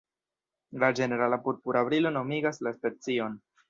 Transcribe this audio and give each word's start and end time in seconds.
La 0.85 0.89
ĝenerala 1.01 1.41
purpura 1.45 1.87
brilo 1.91 2.17
nomigas 2.19 2.63
la 2.69 2.79
specion. 2.83 3.43